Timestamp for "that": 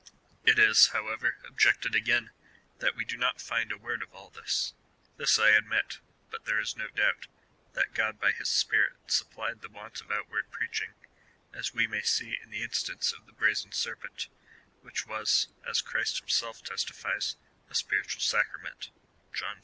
2.79-2.95, 7.73-7.93